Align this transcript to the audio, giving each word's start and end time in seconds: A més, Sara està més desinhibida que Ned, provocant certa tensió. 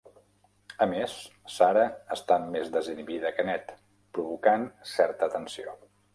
A 0.85 0.85
més, 0.93 1.11
Sara 1.55 1.83
està 2.15 2.39
més 2.57 2.73
desinhibida 2.77 3.33
que 3.37 3.47
Ned, 3.51 3.75
provocant 4.19 4.67
certa 4.95 5.31
tensió. 5.37 5.79